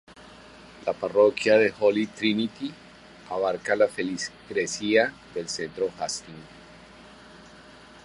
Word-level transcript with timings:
La 0.87 0.93
parroquia 0.93 1.59
del 1.59 1.75
Holy 1.79 2.07
Trinity 2.07 2.73
abarca 3.29 3.75
la 3.75 3.87
feligresía 3.87 5.13
del 5.35 5.47
centro 5.47 5.85
de 5.85 5.91
Hastings. 6.03 6.47